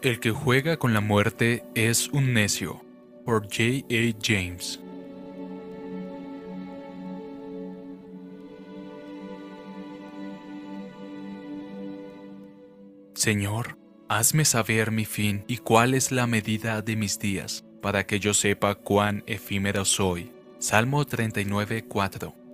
[0.00, 2.80] El que juega con la muerte es un necio.
[3.24, 3.84] Por J.
[3.90, 4.14] A.
[4.22, 4.80] James.
[13.14, 13.76] Señor,
[14.08, 18.34] hazme saber mi fin y cuál es la medida de mis días, para que yo
[18.34, 20.30] sepa cuán efímero soy.
[20.60, 22.47] Salmo 39, 4.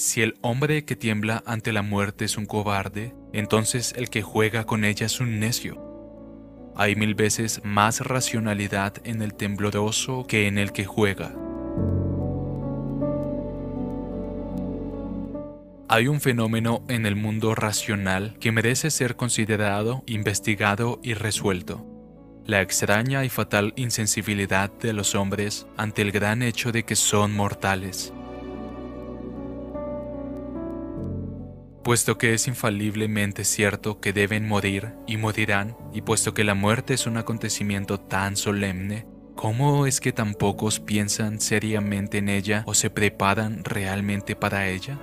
[0.00, 4.64] Si el hombre que tiembla ante la muerte es un cobarde, entonces el que juega
[4.64, 5.76] con ella es un necio.
[6.74, 11.34] Hay mil veces más racionalidad en el tembloroso que en el que juega.
[15.86, 21.86] Hay un fenómeno en el mundo racional que merece ser considerado, investigado y resuelto.
[22.46, 27.36] La extraña y fatal insensibilidad de los hombres ante el gran hecho de que son
[27.36, 28.14] mortales.
[31.82, 36.92] Puesto que es infaliblemente cierto que deben morir y morirán, y puesto que la muerte
[36.92, 42.74] es un acontecimiento tan solemne, ¿cómo es que tan pocos piensan seriamente en ella o
[42.74, 44.98] se preparan realmente para ella?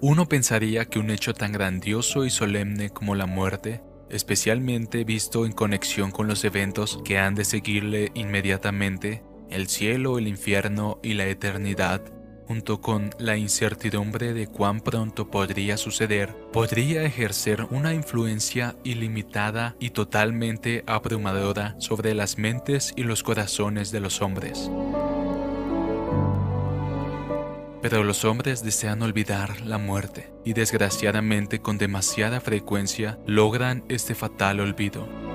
[0.00, 5.52] Uno pensaría que un hecho tan grandioso y solemne como la muerte, especialmente visto en
[5.52, 11.26] conexión con los eventos que han de seguirle inmediatamente, el cielo, el infierno y la
[11.26, 12.02] eternidad,
[12.46, 19.90] junto con la incertidumbre de cuán pronto podría suceder, podría ejercer una influencia ilimitada y
[19.90, 24.70] totalmente abrumadora sobre las mentes y los corazones de los hombres.
[27.82, 34.60] Pero los hombres desean olvidar la muerte y desgraciadamente con demasiada frecuencia logran este fatal
[34.60, 35.25] olvido.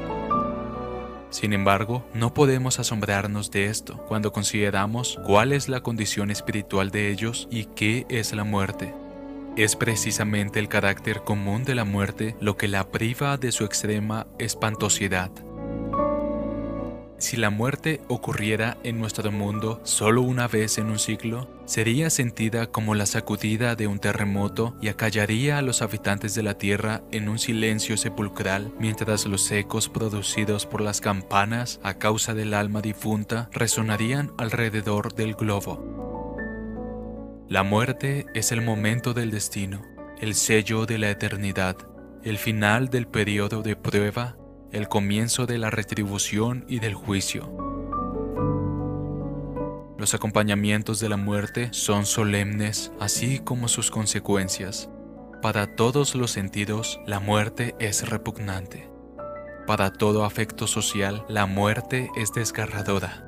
[1.31, 7.09] Sin embargo, no podemos asombrarnos de esto cuando consideramos cuál es la condición espiritual de
[7.09, 8.93] ellos y qué es la muerte.
[9.55, 14.27] Es precisamente el carácter común de la muerte lo que la priva de su extrema
[14.39, 15.31] espantosidad.
[17.21, 22.65] Si la muerte ocurriera en nuestro mundo solo una vez en un siglo, sería sentida
[22.65, 27.29] como la sacudida de un terremoto y acallaría a los habitantes de la tierra en
[27.29, 33.51] un silencio sepulcral mientras los ecos producidos por las campanas a causa del alma difunta
[33.53, 36.35] resonarían alrededor del globo.
[37.47, 39.83] La muerte es el momento del destino,
[40.19, 41.77] el sello de la eternidad,
[42.23, 44.37] el final del periodo de prueba
[44.71, 47.51] el comienzo de la retribución y del juicio.
[49.97, 54.89] Los acompañamientos de la muerte son solemnes, así como sus consecuencias.
[55.41, 58.89] Para todos los sentidos, la muerte es repugnante.
[59.67, 63.27] Para todo afecto social, la muerte es desgarradora.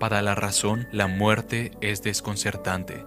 [0.00, 3.06] Para la razón, la muerte es desconcertante.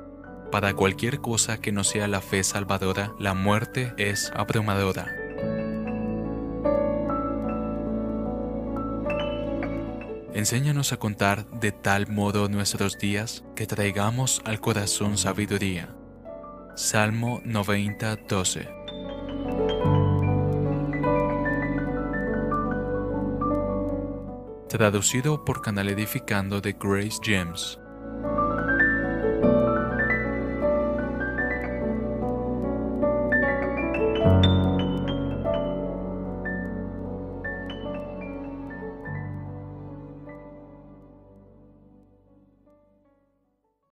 [0.52, 5.21] Para cualquier cosa que no sea la fe salvadora, la muerte es abrumadora.
[10.34, 15.94] Enséñanos a contar de tal modo nuestros días que traigamos al corazón sabiduría.
[16.74, 18.70] Salmo 90, 12.
[24.70, 27.81] Traducido por Canal Edificando de Grace James.